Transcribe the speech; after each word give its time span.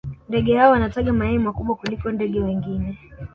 ndege 0.29 0.57
hao 0.57 0.71
wanataga 0.71 1.13
mayai 1.13 1.37
makubwa 1.39 1.75
kuliko 1.75 2.11
ndege 2.11 2.39
wengine 2.39 2.97